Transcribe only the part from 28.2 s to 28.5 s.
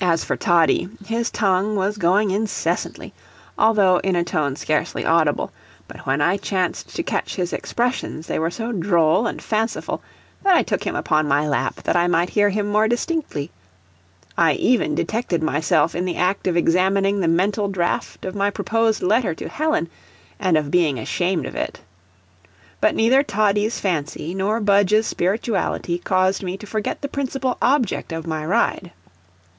my